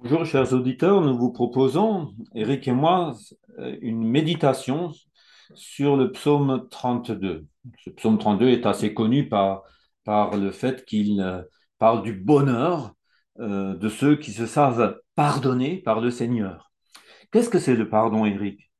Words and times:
Bonjour, 0.00 0.26
chers 0.26 0.52
auditeurs. 0.52 1.00
Nous 1.00 1.16
vous 1.16 1.32
proposons, 1.32 2.14
Eric 2.34 2.68
et 2.68 2.72
moi, 2.72 3.14
euh, 3.58 3.76
une 3.80 4.06
méditation 4.06 4.92
sur 5.54 5.96
le 5.96 6.12
psaume 6.12 6.66
32. 6.70 7.46
Ce 7.78 7.90
psaume 7.90 8.18
32 8.18 8.48
est 8.48 8.66
assez 8.66 8.92
connu 8.92 9.28
par, 9.28 9.62
le 10.06 10.50
fait 10.50 10.84
qu'il 10.84 11.20
euh, 11.20 11.42
parle 11.78 12.02
du 12.02 12.12
bonheur 12.12 12.94
euh, 13.40 13.74
de 13.74 13.88
ceux 13.88 14.16
qui 14.16 14.32
se 14.32 14.46
savent 14.46 15.00
pardonnés 15.14 15.78
par 15.78 16.00
le 16.00 16.10
Seigneur. 16.10 16.72
Qu'est-ce 17.30 17.48
que 17.48 17.58
c'est 17.58 17.76
le 17.76 17.88
pardon, 17.88 18.26
Eric? 18.26 18.70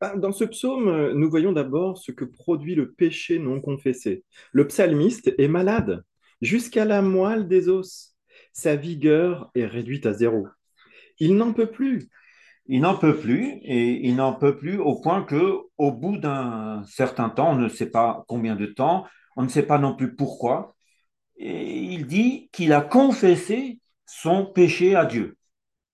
Ah, 0.00 0.16
Dans 0.16 0.32
ce 0.32 0.44
psaume, 0.44 1.12
nous 1.12 1.30
voyons 1.30 1.52
d'abord 1.52 1.98
ce 1.98 2.12
que 2.12 2.24
produit 2.24 2.74
le 2.74 2.92
péché 2.92 3.38
non 3.38 3.60
confessé. 3.60 4.24
Le 4.52 4.66
psalmiste 4.66 5.32
est 5.38 5.48
malade, 5.48 6.04
jusqu'à 6.42 6.84
la 6.84 7.00
moelle 7.00 7.48
des 7.48 7.68
os. 7.68 8.11
Sa 8.52 8.76
vigueur 8.76 9.50
est 9.54 9.66
réduite 9.66 10.06
à 10.06 10.12
zéro. 10.12 10.46
Il 11.18 11.36
n'en 11.36 11.52
peut 11.52 11.70
plus. 11.70 12.08
Il 12.66 12.80
n'en 12.82 12.96
peut 12.96 13.16
plus 13.16 13.58
et 13.62 14.06
il 14.06 14.16
n'en 14.16 14.34
peut 14.34 14.56
plus 14.56 14.78
au 14.78 15.00
point 15.00 15.24
que, 15.24 15.58
au 15.78 15.92
bout 15.92 16.16
d'un 16.16 16.84
certain 16.84 17.28
temps, 17.28 17.52
on 17.52 17.56
ne 17.56 17.68
sait 17.68 17.90
pas 17.90 18.24
combien 18.28 18.54
de 18.54 18.66
temps, 18.66 19.04
on 19.36 19.42
ne 19.42 19.48
sait 19.48 19.64
pas 19.64 19.78
non 19.78 19.96
plus 19.96 20.14
pourquoi, 20.14 20.76
et 21.36 21.76
il 21.76 22.06
dit 22.06 22.48
qu'il 22.52 22.72
a 22.72 22.80
confessé 22.80 23.80
son 24.06 24.46
péché 24.46 24.94
à 24.94 25.06
Dieu. 25.06 25.36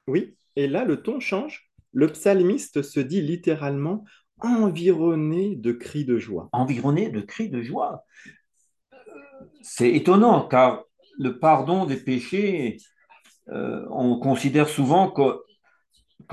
Oui, 0.06 0.36
et 0.56 0.66
là, 0.66 0.84
le 0.84 1.02
ton 1.02 1.20
change. 1.20 1.70
Le 1.92 2.08
psalmiste 2.08 2.82
se 2.82 3.00
dit 3.00 3.22
littéralement 3.22 4.04
environné 4.40 5.56
de 5.56 5.72
cris 5.72 6.04
de 6.04 6.18
joie. 6.18 6.48
environné 6.52 7.08
de 7.10 7.20
cris 7.20 7.48
de 7.48 7.62
joie. 7.62 8.04
C'est 9.62 9.90
étonnant 9.92 10.46
car 10.46 10.84
le 11.18 11.38
pardon 11.38 11.84
des 11.84 11.96
péchés, 11.96 12.78
euh, 13.50 13.84
on 13.90 14.18
considère 14.18 14.68
souvent 14.68 15.10
que, 15.10 15.42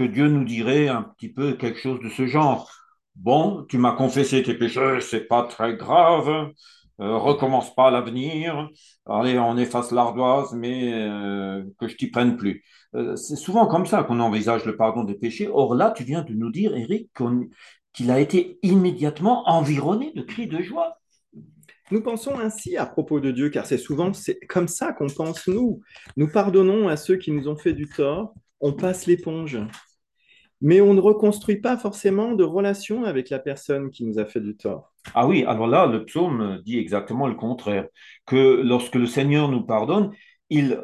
Dieu 0.04 0.28
nous 0.28 0.44
dirait 0.44 0.88
un 0.90 1.04
petit 1.04 1.30
peu 1.32 1.54
quelque 1.54 1.80
chose 1.80 2.00
de 2.02 2.10
ce 2.10 2.28
genre. 2.28 2.70
Bon, 3.16 3.66
tu 3.70 3.78
m'as 3.78 3.94
confessé 3.94 4.44
tes 4.44 4.56
péchés, 4.56 5.00
c'est 5.00 5.26
pas 5.26 5.44
très 5.44 5.76
grave, 5.78 6.52
euh, 7.00 7.18
recommence 7.18 7.74
pas 7.76 7.92
l'avenir, 7.92 8.70
allez, 9.06 9.40
on 9.40 9.58
efface 9.58 9.92
l'ardoise, 9.92 10.54
mais 10.54 10.94
euh, 10.94 11.64
que 11.80 11.88
je 11.88 11.96
t'y 11.96 12.08
prenne 12.10 12.36
plus. 12.38 12.64
C'est 13.16 13.36
souvent 13.36 13.68
comme 13.68 13.86
ça 13.86 14.04
qu'on 14.04 14.20
envisage 14.22 14.66
le 14.66 14.78
pardon 14.78 15.04
des 15.04 15.16
péchés. 15.16 15.50
Or 15.52 15.76
là, 15.76 15.92
tu 15.92 16.04
viens 16.06 16.24
de 16.24 16.34
nous 16.34 16.50
dire, 16.50 16.76
Eric, 16.76 17.10
qu'il 17.94 18.10
a 18.10 18.20
été 18.22 18.58
immédiatement 18.64 19.50
environné 19.50 20.14
de 20.14 20.22
cris 20.22 20.48
de 20.48 20.62
joie. 20.62 20.98
Nous 21.92 22.02
pensons 22.02 22.40
ainsi 22.40 22.78
à 22.78 22.86
propos 22.86 23.20
de 23.20 23.32
Dieu, 23.32 23.50
car 23.50 23.66
c'est 23.66 23.78
souvent 23.78 24.12
comme 24.50 24.68
ça 24.68 24.92
qu'on 24.94 25.08
pense 25.08 25.48
nous. 25.48 25.82
Nous 26.18 26.28
pardonnons 26.28 26.88
à 26.88 26.98
ceux 26.98 27.18
qui 27.18 27.32
nous 27.32 27.48
ont 27.48 27.58
fait 27.58 27.74
du 27.74 27.88
tort, 27.88 28.34
on 28.60 28.74
passe 28.74 29.06
l'éponge. 29.06 29.60
Mais 30.62 30.82
on 30.82 30.94
ne 30.94 31.02
reconstruit 31.02 31.58
pas 31.58 31.78
forcément 31.78 32.34
de 32.34 32.44
relation 32.44 33.04
avec 33.04 33.30
la 33.30 33.40
personne 33.40 33.92
qui 33.92 34.06
nous 34.06 34.18
a 34.18 34.26
fait 34.26 34.40
du 34.40 34.56
tort. 34.56 34.94
Ah 35.14 35.28
oui, 35.28 35.44
alors 35.44 35.68
là, 35.68 35.86
le 35.86 36.06
psaume 36.06 36.62
dit 36.66 36.80
exactement 36.80 37.28
le 37.28 37.36
contraire, 37.36 37.88
que 38.26 38.62
lorsque 38.64 38.96
le 38.96 39.06
Seigneur 39.06 39.50
nous 39.50 39.64
pardonne, 39.64 40.12
il, 40.50 40.84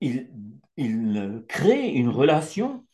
il, 0.00 0.30
il 0.78 1.44
crée 1.48 1.88
une 1.88 2.08
relation, 2.08 2.86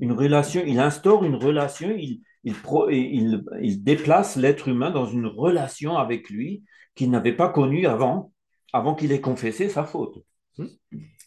une 0.00 0.12
relation, 0.12 0.62
il 0.66 0.78
instaure 0.78 1.24
une 1.24 1.34
relation, 1.34 1.90
il, 1.90 2.22
il, 2.44 3.82
déplace 3.82 4.36
l'être 4.36 4.68
humain 4.68 4.90
dans 4.90 5.06
une 5.06 5.26
relation 5.26 5.96
avec 5.96 6.30
lui 6.30 6.64
qu'il 6.94 7.10
n'avait 7.10 7.36
pas 7.36 7.48
connue 7.48 7.86
avant, 7.86 8.32
avant 8.72 8.94
qu'il 8.94 9.12
ait 9.12 9.20
confessé 9.20 9.68
sa 9.68 9.84
faute. 9.84 10.18
Hmm 10.58 10.66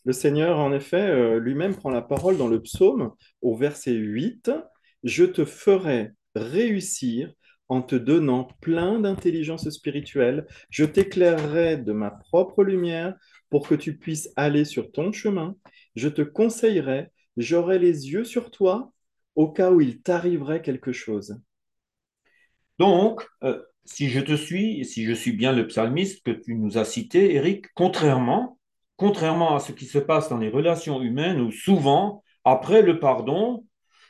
Le 0.04 0.14
Seigneur, 0.14 0.60
en 0.60 0.74
effet, 0.74 1.10
euh, 1.10 1.40
lui-même 1.40 1.76
prend 1.76 1.90
la 1.90 2.02
parole 2.02 2.38
dans 2.38 2.48
le 2.48 2.62
psaume 2.62 3.12
au 3.42 3.56
verset 3.56 3.94
8. 3.94 4.52
Je 5.04 5.24
te 5.24 5.46
ferai 5.46 6.12
réussir 6.36 7.34
en 7.70 7.82
te 7.82 7.96
donnant 7.96 8.48
plein 8.62 9.00
d'intelligence 9.00 9.70
spirituelle. 9.70 10.46
Je 10.70 10.86
t'éclairerai 10.86 11.78
de 11.78 11.94
ma 11.94 12.12
propre 12.12 12.64
lumière 12.64 13.16
pour 13.50 13.68
que 13.68 13.76
tu 13.76 13.98
puisses 13.98 14.30
aller 14.36 14.66
sur 14.66 14.92
ton 14.92 15.12
chemin. 15.12 15.56
Je 15.96 16.10
te 16.10 16.22
conseillerai, 16.22 17.10
j'aurai 17.38 17.80
les 17.80 18.12
yeux 18.12 18.26
sur 18.26 18.52
toi 18.52 18.92
au 19.36 19.50
cas 19.50 19.72
où 19.72 19.82
il 19.82 20.02
t'arriverait 20.02 20.62
quelque 20.62 20.92
chose. 20.92 21.40
Donc, 22.80 23.28
euh, 23.44 23.62
si 23.86 24.10
je 24.10 24.20
te 24.20 24.36
suis, 24.36 24.84
si 24.86 25.06
je 25.06 25.14
suis 25.14 25.32
bien 25.32 25.54
le 25.54 25.68
psalmiste 25.68 26.26
que 26.26 26.32
tu 26.32 26.56
nous 26.56 26.78
as 26.78 26.86
cité, 26.86 27.36
Eric, 27.36 27.68
contrairement, 27.74 28.58
contrairement 28.98 29.56
à 29.56 29.60
ce 29.60 29.72
qui 29.72 29.86
se 29.86 30.00
passe 30.00 30.30
dans 30.30 30.38
les 30.38 30.50
relations 30.50 31.02
humaines 31.02 31.40
où 31.40 31.52
souvent, 31.52 32.24
après 32.44 32.82
le 32.82 33.00
pardon 33.00 33.66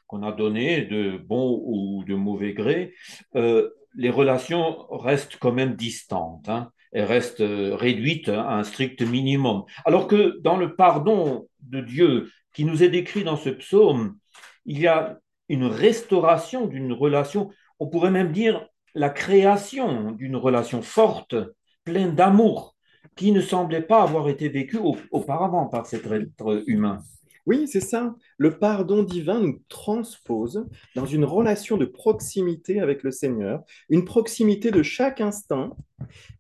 qu'on 0.08 0.24
a 0.24 0.32
donné 0.32 0.84
de 0.84 1.18
bon 1.18 1.62
ou 1.66 2.04
de 2.06 2.16
mauvais 2.16 2.54
gré, 2.54 2.94
euh, 3.36 3.70
les 3.96 4.10
relations 4.10 4.86
restent 4.90 5.38
quand 5.38 5.54
même 5.54 5.76
distantes, 5.76 6.50
hein. 6.50 6.72
Elles 6.92 7.06
restent 7.06 7.42
euh, 7.42 7.76
réduites 7.76 8.30
à 8.30 8.56
un 8.56 8.64
strict 8.64 9.02
minimum. 9.02 9.66
Alors 9.84 10.08
que 10.08 10.40
dans 10.40 10.56
le 10.56 10.78
pardon 10.78 11.50
de 11.60 11.82
Dieu 11.82 12.32
qui 12.54 12.64
nous 12.64 12.84
est 12.84 12.90
décrit 12.90 13.26
dans 13.26 13.36
ce 13.36 13.50
psaume, 13.50 14.18
il 14.66 14.80
y 14.80 14.88
a 14.88 15.20
une 15.50 15.66
restauration 15.66 16.66
d'une 16.68 16.94
relation 16.94 17.52
on 17.80 17.88
pourrait 17.88 18.12
même 18.12 18.32
dire 18.32 18.68
la 18.94 19.10
création 19.10 20.12
d'une 20.12 20.36
relation 20.36 20.82
forte, 20.82 21.36
pleine 21.84 22.16
d'amour, 22.16 22.76
qui 23.16 23.32
ne 23.32 23.42
semblait 23.42 23.82
pas 23.82 24.02
avoir 24.02 24.30
été 24.30 24.50
vécue 24.50 24.78
au- 24.78 24.98
auparavant 25.12 25.68
par 25.68 25.86
cet 25.86 26.06
être 26.06 26.64
humain. 26.68 27.00
Oui, 27.46 27.68
c'est 27.68 27.82
ça. 27.82 28.16
Le 28.38 28.58
pardon 28.58 29.04
divin 29.04 29.40
nous 29.40 29.62
transpose 29.70 30.68
dans 30.96 31.06
une 31.06 31.26
relation 31.26 31.78
de 31.78 31.86
proximité 31.86 32.80
avec 32.80 33.04
le 33.04 33.12
Seigneur, 33.12 33.64
une 33.90 34.06
proximité 34.06 34.72
de 34.72 34.82
chaque 34.82 35.22
instant, 35.22 35.78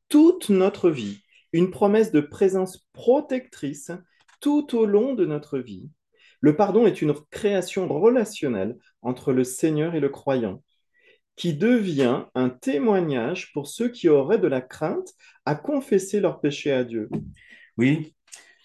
toute 0.09 0.50
notre 0.50 0.90
vie, 0.90 1.22
une 1.53 1.69
promesse 1.69 2.12
de 2.12 2.22
présence 2.22 2.88
protectrice 2.94 3.92
tout 4.42 4.75
au 4.75 4.86
long 4.86 5.13
de 5.13 5.25
notre 5.25 5.59
vie. 5.59 5.90
Le 6.41 6.56
pardon 6.56 6.85
est 6.85 7.01
une 7.01 7.13
création 7.31 7.88
relationnelle 7.88 8.78
entre 9.01 9.34
le 9.34 9.44
Seigneur 9.44 9.96
et 9.96 10.00
le 10.00 10.09
croyant, 10.09 10.62
qui 11.35 11.53
devient 11.53 12.23
un 12.35 12.50
témoignage 12.50 13.51
pour 13.53 13.68
ceux 13.68 13.90
qui 13.90 14.09
auraient 14.09 14.40
de 14.40 14.47
la 14.47 14.62
crainte 14.62 15.13
à 15.45 15.56
confesser 15.56 16.19
leurs 16.19 16.40
péchés 16.40 16.72
à 16.72 16.84
Dieu. 16.84 17.09
Oui, 17.78 18.16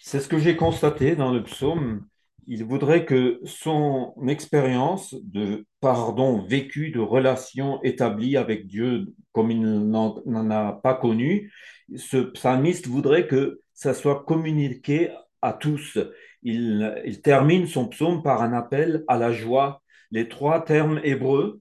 c'est 0.00 0.20
ce 0.20 0.28
que 0.28 0.38
j'ai 0.38 0.56
constaté 0.56 1.16
dans 1.16 1.32
le 1.32 1.42
psaume. 1.42 2.06
Il 2.46 2.64
voudrait 2.64 3.04
que 3.04 3.40
son 3.44 4.14
expérience 4.26 5.14
de 5.22 5.66
pardon 5.80 6.42
vécu, 6.42 6.90
de 6.90 7.00
relation 7.00 7.82
établie 7.82 8.36
avec 8.36 8.66
Dieu 8.66 9.06
comme 9.32 9.50
il 9.50 9.60
n'en 9.60 10.50
a 10.50 10.72
pas 10.72 10.94
connu, 10.94 11.52
ce 11.96 12.18
psalmiste 12.18 12.86
voudrait 12.86 13.26
que 13.26 13.60
ça 13.74 13.94
soit 13.94 14.24
communiqué 14.24 15.10
à 15.42 15.52
tous. 15.52 15.98
Il, 16.42 17.20
termine 17.22 17.66
son 17.66 17.88
psaume 17.88 18.22
par 18.22 18.42
un 18.42 18.52
appel 18.52 19.04
à 19.08 19.18
la 19.18 19.32
joie. 19.32 19.82
Les 20.10 20.28
trois 20.28 20.64
termes 20.64 21.00
hébreux 21.04 21.60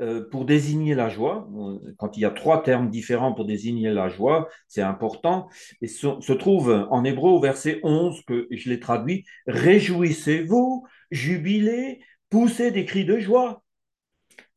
euh, 0.00 0.28
pour 0.30 0.44
désigner 0.44 0.94
la 0.94 1.08
joie, 1.08 1.48
quand 1.96 2.16
il 2.16 2.20
y 2.20 2.24
a 2.24 2.30
trois 2.30 2.62
termes 2.62 2.90
différents 2.90 3.32
pour 3.32 3.46
désigner 3.46 3.90
la 3.90 4.08
joie, 4.08 4.48
c'est 4.68 4.82
important, 4.82 5.48
et 5.80 5.88
se, 5.88 6.32
trouve 6.32 6.86
en 6.90 7.04
hébreu 7.04 7.30
au 7.30 7.40
verset 7.40 7.80
11, 7.82 8.22
que 8.26 8.46
je 8.50 8.68
l'ai 8.68 8.78
traduit, 8.78 9.24
Réjouissez-vous, 9.46 10.86
jubilez, 11.10 12.00
poussez 12.30 12.70
des 12.70 12.84
cris 12.84 13.04
de 13.04 13.18
joie. 13.18 13.64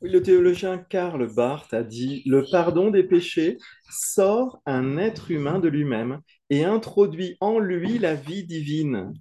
Le 0.02 0.22
théologien 0.22 0.78
Karl 0.80 1.32
Barth 1.34 1.74
a 1.74 1.84
dit, 1.84 2.24
Le 2.26 2.44
pardon 2.52 2.92
des 2.92 3.04
péchés 3.04 3.58
sort 3.90 4.62
un 4.66 4.98
être 4.98 5.32
humain 5.32 5.60
de 5.60 5.70
lui-même 5.70 6.22
et 6.50 6.66
introduit 6.66 7.38
en 7.40 7.60
lui 7.60 8.00
la 8.00 8.16
vie 8.16 8.44
divine. 8.44 9.14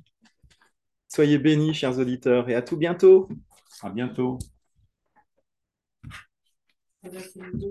Soyez 1.10 1.36
bénis, 1.38 1.74
chers 1.74 1.98
auditeurs, 1.98 2.48
et 2.48 2.54
à 2.54 2.62
tout 2.62 2.78
bientôt. 2.78 3.28
À 3.82 3.90
bientôt. 3.90 4.38